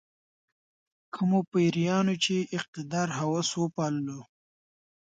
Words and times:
کومو 1.13 1.39
پیریانو 1.51 2.15
چې 2.23 2.35
اقتدار 2.57 3.07
هوس 3.19 3.49
وپاللو. 3.61 4.19